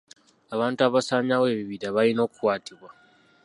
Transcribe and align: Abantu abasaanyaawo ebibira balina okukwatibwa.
Abantu 0.53 0.79
abasaanyaawo 0.87 1.45
ebibira 1.53 1.87
balina 1.95 2.21
okukwatibwa. 2.27 2.89